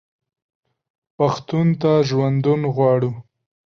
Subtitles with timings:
[1.17, 3.11] پښتون ته ژوندون غواړو.